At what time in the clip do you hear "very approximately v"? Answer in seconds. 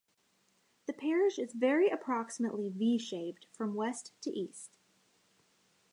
1.53-2.97